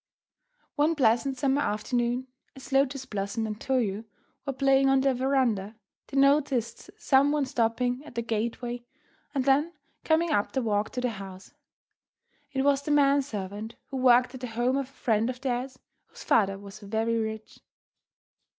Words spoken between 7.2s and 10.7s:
one stopping at the gateway and then coming up the